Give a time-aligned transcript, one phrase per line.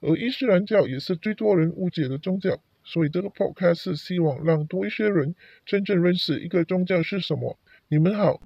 [0.00, 5.34] 而伊斯兰教也是最多人误解的宗教，所以这个 podcast 是希望让多一些人
[5.66, 7.58] 真正认识一个宗教是什么。
[7.88, 8.40] 你们好。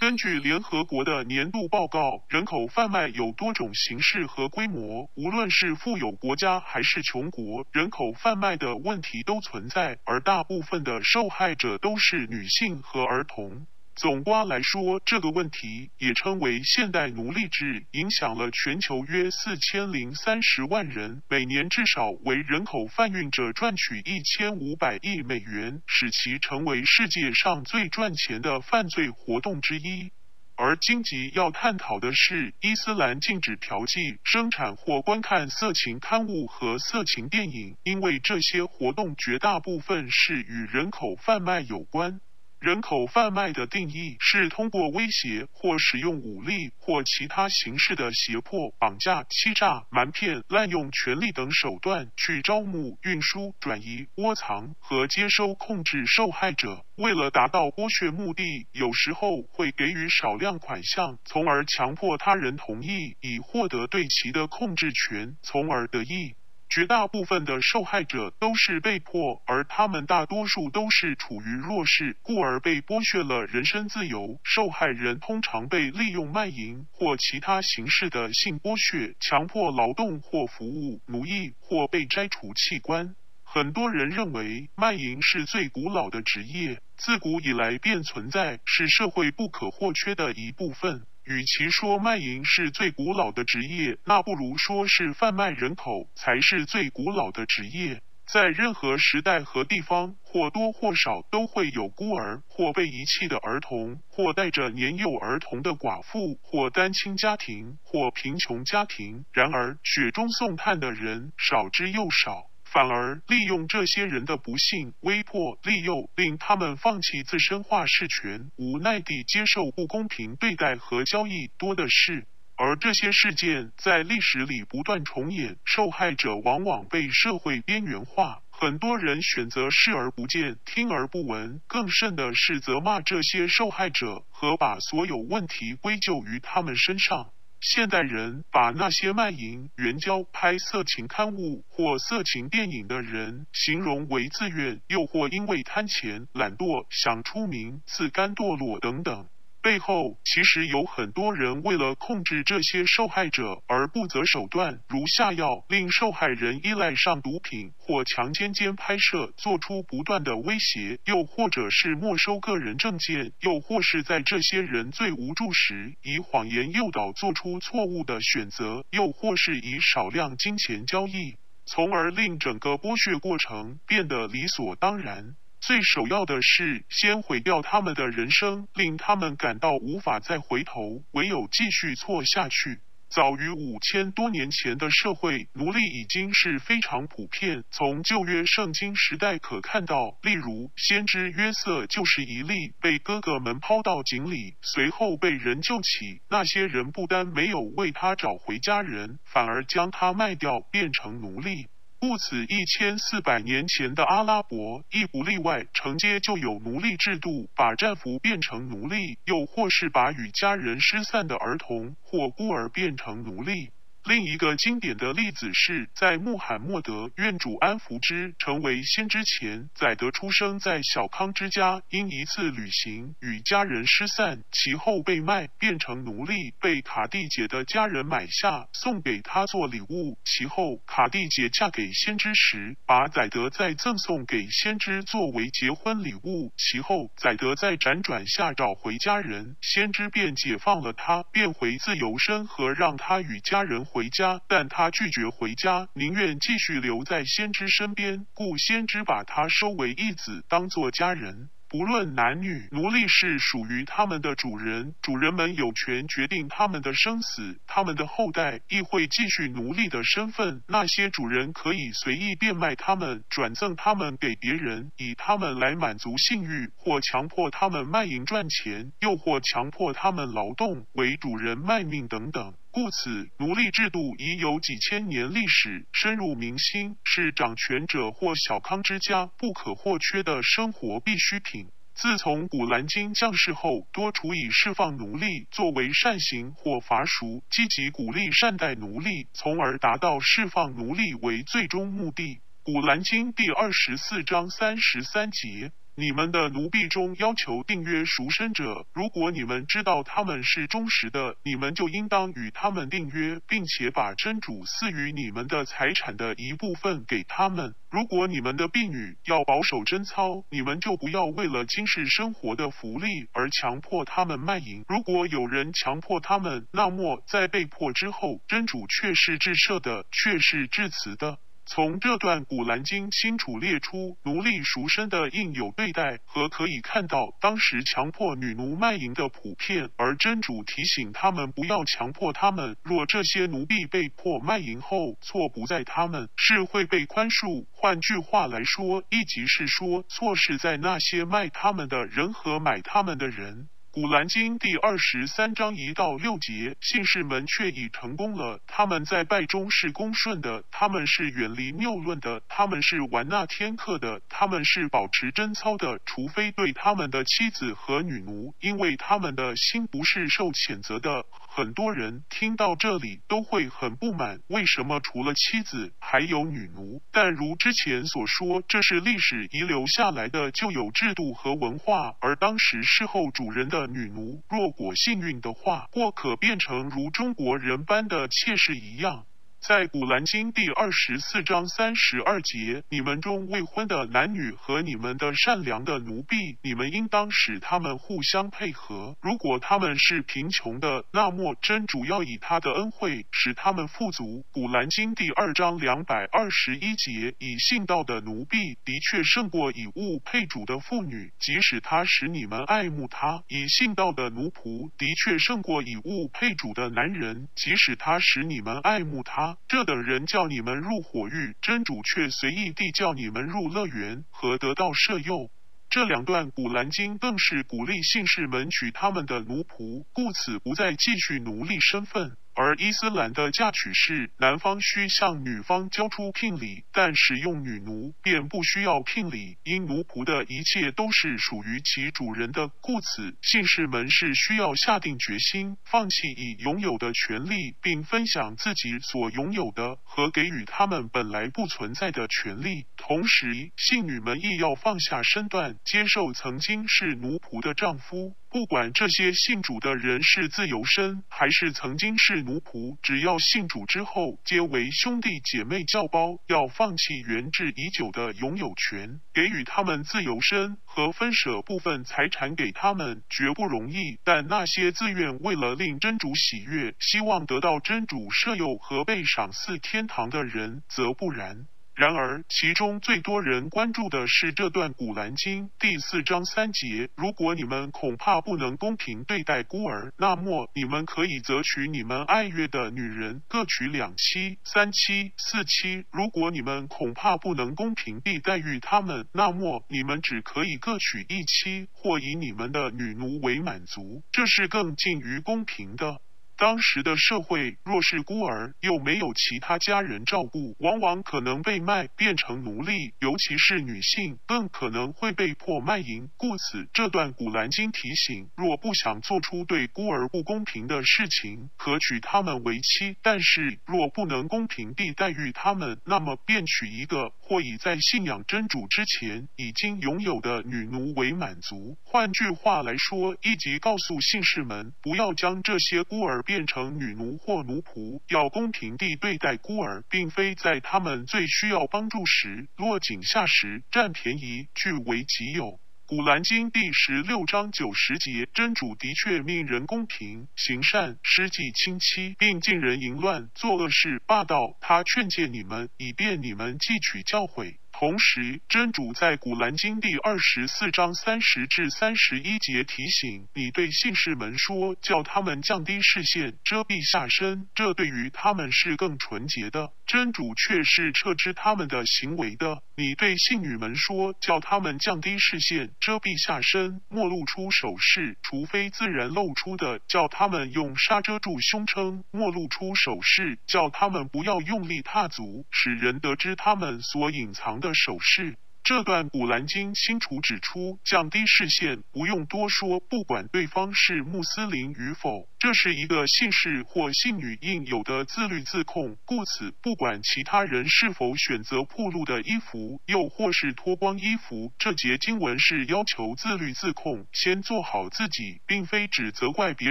[0.00, 13.66] 根据联合国的年度报告，人口贩卖有多种形式和规模，无论是富有国家还是穷国，人口贩卖的问题都存在，而大部分的受害者都是女性和儿童。
[13.98, 30.12] 总括来说，这个问题也称为现代奴隶制，影响了全球约四千零三十万人，每年至少为人口贩运者赚取一千五百亿美元，使其成为世界上最赚钱的犯罪活动之一。
[30.54, 42.20] 而荆棘要探讨的是，伊斯兰禁止嫖妓、生产或观看色情刊物和色情电影，因为这些活动绝大部分是与人口贩卖有关。
[42.60, 56.84] 人口贩卖的定义是通过威胁或使用武力或其他形式的胁迫、绑架、欺诈、瞒骗、滥用权力等手段去招募、运输、转移、窝藏和接收、控制受害者。
[56.96, 66.34] 为了达到剥削目的，有时候会给予少量款项，从而强迫他人同意，以获得对其的控制权，从而得益。
[66.70, 74.38] 绝大部分的受害者都是被迫，而他们大多数都是处于弱势，故而被剥削了人身自由。
[74.44, 83.14] 受害人通常被利用卖淫或其他形式的性剥削、强迫劳动或服务、奴役或被摘除器官。
[83.42, 91.06] 很多人认为卖淫是最古老的职业，自古以来便存在，是社会不可或缺的一部分。
[91.28, 98.00] 与其说卖淫是最古老的职业，那不如说是贩卖人口才是最古老的职业。
[98.26, 109.26] 在任何时代和地方，或多或少都会有孤儿，或被遗弃的儿童，或带着年幼儿童的寡妇，或单亲家庭，或贫穷家庭。
[109.30, 112.46] 然而，雪中送炭的人少之又少。
[112.70, 122.26] 反而利用这些人的不幸、威迫、利诱，令他们放弃自身话事权，无奈地接受不公平对待和交易多的是。
[122.56, 137.30] 而这些事件在历史里不断重演，受害者往往被社会边缘化，很多人选择视而不见、听而不闻，更甚的是责骂这些受害者和把所有问题归咎于他们身上。
[137.60, 149.28] 现代人把那些卖淫、援交、拍色情刊物或色情电影的人形容为自愿，又或因为贪钱、懒惰、想出名、自甘堕落等等。
[149.68, 171.36] 背后其实有很多人为了控制这些受害者而不择手段，如下药，令受害人依赖上毒品或强奸间拍摄，做出不断的威胁，又或者是没收个人证件，又或是在这些人最无助时，以谎言诱导做出错误的选择，又或是以少量金钱交易，
[171.66, 175.34] 从而令整个剥削过程变得理所当然。
[175.60, 182.80] 最首要的是，先毁掉他们的人生，令他们感到无法再回头，唯有继续错下去。
[183.10, 187.64] 早于五千多年前的社会，奴隶已经是非常普遍。
[187.70, 196.20] 从旧约圣经时代可看到，例如先知约瑟就是一例被哥哥们抛到井里，随后被人救起。
[196.28, 201.66] 那些人不单没有为他找回家人，反而将他卖掉，变成奴隶。
[202.00, 213.70] 故此，一千四百年前的阿拉伯亦不例外，承接就有奴隶制度，把战俘变成奴隶，又或是把与家人失散的儿童或孤儿变成奴隶。
[214.08, 230.18] 另一个经典的例子是在穆罕默德愿主安福之成为先之前，载德出生在小康之家，因一次旅行与家人失散，其后被卖变成奴隶，被卡蒂姐的家人买下，送给他做礼物。
[230.24, 236.50] 其后卡蒂姐嫁给先知时，把载德再赠送给先知作为结婚礼物。
[236.56, 243.97] 其后载德在辗转下找回家人，先知便解放了他，变回自由身和让他与家人回。
[243.98, 251.48] 回家，但他拒绝回家，宁愿继续留在先知身边，故先知把他收为义子，当作家人。
[251.68, 260.62] 不论男女，奴隶是属于他们的主人，主人们有权决定他们的生死，他们的后代亦会继续奴隶的身份。
[260.68, 272.54] 那些主人可以随意变卖他们，转赠他们给别人，以他们来满足性欲，或强迫他们卖淫赚钱，又或强迫他们劳动，为主人卖命等等。
[272.80, 281.66] 故此，奴隶制度已有几千年历史，深入民心，是掌权者或小康之家不可或缺的生活必需品。
[281.92, 292.38] 自从古兰经降世后，多处以释放奴隶作为善行或罚赎，积极鼓励善待奴隶，从而达到释放奴隶为最终目的。
[292.62, 295.72] 古兰经第二十四章三十三节。
[296.00, 307.74] 你们的奴婢中要求订约赎身者，如果你们知道他们是忠实的，你们就应当与他们订约，并且把真主赐予你们的财产的一部分给他们。
[307.90, 314.84] 如果你们的婢女要保守贞操，你们就不要为了今世生活的福利而强迫他们卖淫。
[314.86, 321.40] 如果有人强迫他们，那么在被迫之后，真主却是至赦的，却是至慈的。
[321.70, 332.74] 从这段古兰经清楚列出奴隶赎身的应有对待，和可以看到当时强迫女奴卖淫的普遍，而真主提醒他们不要强迫他们。
[332.82, 337.66] 若这些奴婢被迫卖淫后，错不在他们，是会被宽恕。
[337.70, 343.68] 换句话来说，亦即是说，错是在那些卖他们的人和买他们的人。
[344.00, 348.60] 古兰经第二十三章一到六节，信士们却已成功了。
[348.68, 361.26] 他们在拜中是恭顺的，他们是远离谬论的，他们是玩那天课的，他们是保持贞操的，除非对他们的妻子和女奴，因为他们的心不是受谴责的。
[361.58, 367.02] 很多人听到这里都会很不满，为什么除了妻子还有女奴？
[367.10, 379.26] 但如之前所说，这是历史遗留下来的旧有制度和文化，而当时侍候主人的女奴，若果幸运的话，或可变成如中国人般的妾室一样。
[379.60, 389.16] 在古兰经第二十四章三十二节，你们中未婚的男女和你们的善良的奴婢，你们应当使他们互相配合。
[389.20, 394.46] 如果他们是贫穷的，那么真主要以他的恩惠使他们富足。
[394.52, 409.47] 古兰经第二章两百二十一节，以信道的奴婢的确胜过以物配主的妇女，即使他使你们爱慕他；以信道的奴仆的确胜过以物配主的男人，即使他使你们爱慕他。
[409.68, 415.50] 这等人叫你们入火狱，真主却随意地叫你们入乐园和得到赦宥。
[415.90, 422.36] 这两段古兰经更是鼓励信士们娶他们的奴仆，故此不再继续奴隶身份。
[422.60, 442.86] 而伊斯兰的嫁娶是男方需向女方交出聘礼，但使用女奴便不需要聘礼，因奴仆的一切都是属于其主人的，故此信士们是需要下定决心放弃已拥有的权利，并分享自己所拥有的和给予他们本来不存在的权利。
[442.98, 448.34] 同时，信女们亦要放下身段，接受曾经是奴仆的丈夫。
[448.50, 464.18] 不管这些信主的人是自由身，还是曾经是奴仆，只要信主之后，皆为兄弟姐妹教包，要放弃原制已久的拥有权，给予他们自由身和分舍部分财产给他们，绝不容易。
[464.24, 471.66] 但那些自愿为了令真主喜悦，希望得到真主赦宥和被赏赐天堂的人，则不然。
[471.98, 477.10] 然而，其中最多人关注的是这段古兰经第四章三节。
[477.16, 486.04] 如果你们恐怕不能公平对待孤儿，那么你们可以择取你们爱悦的女人，各取两妻、三妻、四妻。
[486.12, 496.20] 如果你们恐怕不能公平地待遇他们，那么你们只可以各取一妻，或以你们的女奴为满足，这是更近于公平的。
[496.58, 506.28] 当时的社会，若是孤儿又没有其他家人照顾，往往可能被卖变成奴隶，尤其是女性，更可能会被迫卖淫。
[506.36, 521.96] 故此，这段古兰经提醒：若不想做出对孤儿不公平的事情，可娶他们为妻；但是若不能公平地待遇他们，那么便娶一个或已在信仰真主之前已经拥有的女奴为满足。
[522.02, 526.42] 换句话来说，一即告诉信士们，不要将这些孤儿。
[526.48, 535.78] 变成女奴或奴仆，要公平地对待孤儿，并非在他们最需要帮助时落井下石占便宜据为己有。
[536.06, 544.78] 古兰经第十六章九十节，真主的确命人公平行善，施济亲戚，并禁人淫乱、作恶事、霸道。
[544.80, 547.76] 他劝诫你们，以便你们汲取教诲。
[547.98, 559.90] 同时，真主在《古兰经》第二十四章三十至三十一节提醒你对信士们说，叫他们降低视线，遮蔽下身，这对于他们是更纯洁的。
[560.06, 562.82] 真主却是撤知他们的行为的。
[562.96, 578.56] 你对信女们说，叫他们降低视线，遮蔽下身，莫露出首饰，除非自然露出的；叫他们用纱遮住胸撑，莫露出首饰；叫他们不要用力踏足，使人得知他们所隐藏的的手势。
[578.84, 589.16] 这段古兰经清楚指出，降低视线不用多说，不管对方是穆斯林与否，这是一个信士或信女应有的自律自控。
[589.24, 599.90] 故此，不管其他人是否选择暴露的衣服，又或是脱光衣服，这节经文是要求自律自控，先做好自己，并非只责怪别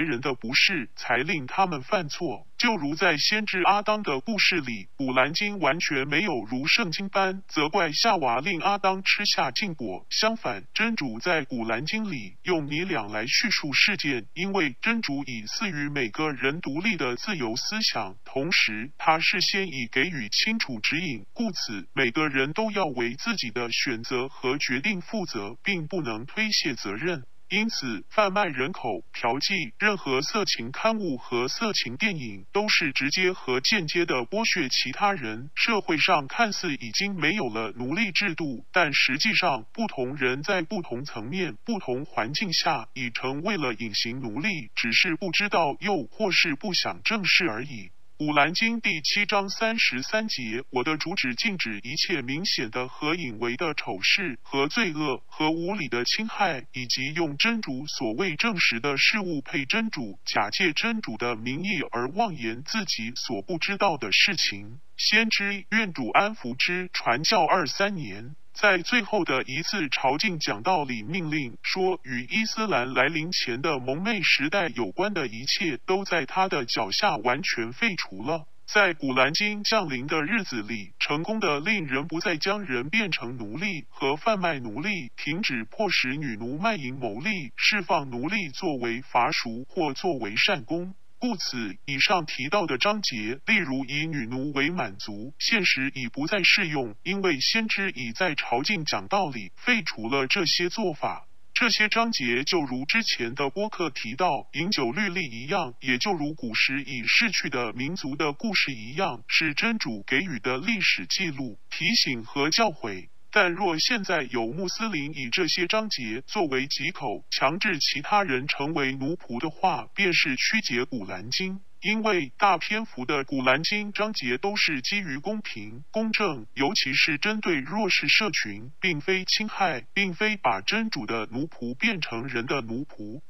[0.00, 2.46] 人的不是才令他们犯错。
[2.56, 10.06] 就如在先知阿当的故事里，古兰经完全没有如圣经般责怪夏娃令阿当吃下禁果。
[10.10, 27.24] 相反，真主在古兰经里用你俩来叙述事件，因为真主以赐予每个人独立的自由思想，同时他事先已给予清楚指引，故此每个人都要为自己的选择和决定负责，并不能推卸责任。
[27.50, 35.48] 因此，贩卖人口、嫖妓、任何色情刊物和色情电影，都是直接和间接的剥削其他人。
[35.54, 47.90] 社会上看似已经没有了奴隶制度，但实际上，不同人在不同层面、不同环境下，已成为了隐形奴隶，只是不知道，又或是不想正视而已。
[48.18, 64.80] 古兰经第七章三十三节，我的主旨禁止一切明显的和隐为的丑事和罪恶和无理的侵害，以及用真主所谓证实的事物配真主，假借真主的名义而妄言自己所不知道的事情。
[64.96, 68.34] 先知愿主安福之，传教二三年。
[68.60, 78.48] 在最后的一次朝觐讲道里，命令说，与伊斯兰来临前的蒙昧时代有关的一切，都在他的脚下完全废除了。
[78.66, 90.96] 在古兰经降临的日子里，成功的令人不再将人变成奴隶和贩卖奴隶，停止迫使女奴卖淫牟利，释放奴隶作为罚赎或作为善功。
[91.20, 101.26] 故此，以上提到的章节，例如以女奴为满足，现实已不再适用，因为先知已在朝觐讲道理废除了这些做法。
[101.52, 113.08] 这些章节就如之前的播客提到饮酒律例一样，也就如古时已逝去的民族的故事一样，是真主给予的历史记录、提醒和教诲。
[113.30, 121.60] 但若现在有穆斯林以这些章节作为籍口，强制其他人成为奴仆的话，便是曲解古兰经。
[121.80, 133.20] 因为大篇幅的古兰经章节都是基于公平、公正，尤其是针对弱势社群，并非侵害，并非把真主的奴仆变成人的奴仆。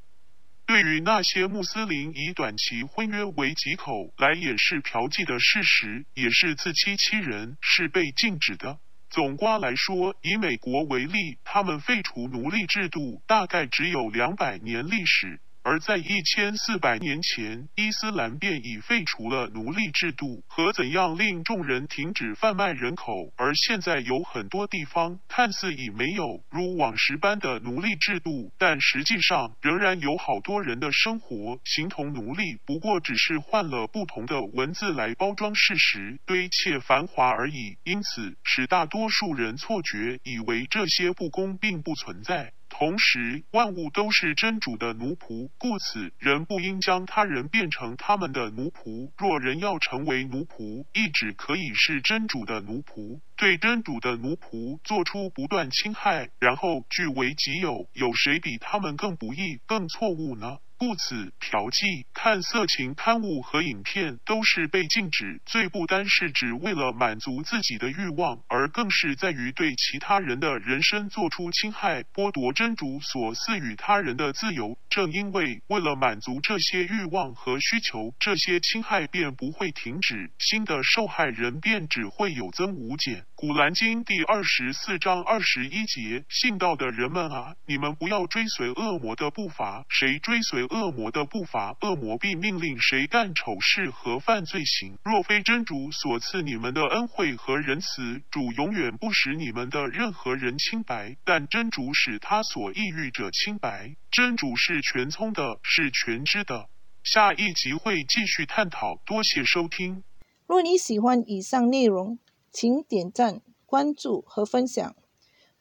[0.65, 8.79] 对于那些穆斯林以短期婚约为籍口来掩饰嫖妓的事实，也是自欺欺人，是被禁止的。
[9.11, 15.41] 总瓜来说，以美国为例，他们废除奴隶制度大概只有两百年历史。
[15.69, 23.35] 而在一千四百年前，伊斯兰便已废除了奴隶制度和怎样令众人停止贩卖人口。
[23.37, 37.77] 而现在有很多地方看似已没有如往时般的奴隶制度，但实际上仍然有好多人的生活形同奴隶，不过只是换了不同的文字来包装事实，堆砌繁华而已。
[37.85, 42.55] 因此，使大多数人错觉，以为这些不公并不存在。
[42.79, 49.11] 同时，万物都是真主的奴仆，故此人不应将他人变成他们的奴仆。
[49.19, 53.19] 若人要成为奴仆，亦只可以是真主的奴仆。
[53.37, 60.59] 对真主的奴仆做出不断侵害，然后据为己有，有谁比他们更不义、更错误呢？
[60.79, 65.41] 故此，嫖妓、看色情刊物和影片都是被禁止。
[65.45, 74.79] 罪不单是指为了满足自己的欲望，而更是在于对其他人的人生做出侵害，剥夺真主所赐予他人的自由。
[74.89, 83.25] 正因为为了满足这些欲望和需求，这些侵害便不会停止，新的受害人便只会有增无减。
[83.35, 90.68] 古兰经第二十四章二十一节：信道的人们啊，你们不要追随恶魔的步伐，谁追随？
[90.71, 94.99] 恶魔的步伐，恶魔必命令谁干丑事和犯罪行。
[95.05, 101.17] 若非真主所赐你们的恩惠和仁慈，主永远不使你们的任何人清白。
[101.25, 103.97] 但真主使他所抑郁者清白。
[104.11, 106.69] 真主是全聪的，是全知的。
[107.03, 109.01] 下一集会继续探讨。
[109.07, 110.03] 多谢收听。
[110.47, 112.19] 若你喜欢以上内容，
[112.51, 114.95] 请点赞、关注和分享。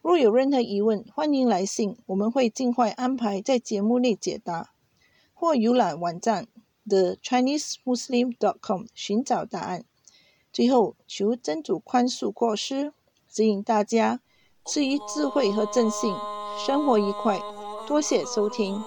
[0.00, 4.70] 若有任何疑问，欢迎来信，我们会尽快安排在节目内解答，
[5.40, 6.48] 或浏览网站
[6.88, 9.84] thechinesemuslim.com 寻找答案。
[10.52, 12.92] 最后，求真主宽恕过失，
[13.30, 14.20] 指引大家
[14.64, 16.12] 赐予智慧和正信，
[16.66, 17.40] 生活愉快。
[17.86, 18.82] 多谢收听。